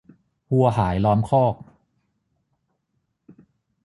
[0.53, 1.55] วัวหายล้อมคอก